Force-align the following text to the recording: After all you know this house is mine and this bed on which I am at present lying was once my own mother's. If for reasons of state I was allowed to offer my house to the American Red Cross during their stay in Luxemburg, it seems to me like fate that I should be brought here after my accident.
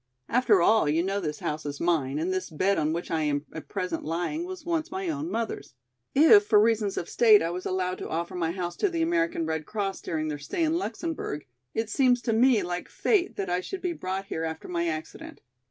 After 0.29 0.63
all 0.63 0.89
you 0.89 1.03
know 1.03 1.19
this 1.19 1.41
house 1.41 1.63
is 1.63 1.79
mine 1.79 2.17
and 2.17 2.33
this 2.33 2.49
bed 2.49 2.79
on 2.79 2.91
which 2.91 3.11
I 3.11 3.21
am 3.21 3.45
at 3.53 3.67
present 3.67 4.03
lying 4.03 4.45
was 4.47 4.65
once 4.65 4.89
my 4.89 5.09
own 5.09 5.29
mother's. 5.29 5.75
If 6.15 6.47
for 6.47 6.59
reasons 6.59 6.97
of 6.97 7.07
state 7.07 7.43
I 7.43 7.51
was 7.51 7.67
allowed 7.67 7.99
to 7.99 8.09
offer 8.09 8.33
my 8.33 8.49
house 8.51 8.75
to 8.77 8.89
the 8.89 9.03
American 9.03 9.45
Red 9.45 9.67
Cross 9.67 10.01
during 10.01 10.27
their 10.27 10.39
stay 10.39 10.63
in 10.63 10.73
Luxemburg, 10.79 11.45
it 11.75 11.87
seems 11.91 12.19
to 12.23 12.33
me 12.33 12.63
like 12.63 12.89
fate 12.89 13.35
that 13.35 13.47
I 13.51 13.61
should 13.61 13.83
be 13.83 13.93
brought 13.93 14.25
here 14.25 14.43
after 14.43 14.67
my 14.67 14.87
accident. 14.87 15.39